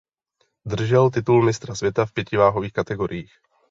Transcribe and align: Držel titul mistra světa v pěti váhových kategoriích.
Držel 0.65 1.09
titul 1.09 1.43
mistra 1.43 1.75
světa 1.75 2.05
v 2.05 2.13
pěti 2.13 2.37
váhových 2.37 2.73
kategoriích. 2.73 3.31